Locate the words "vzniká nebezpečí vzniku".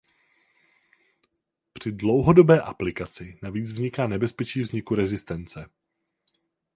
3.71-4.95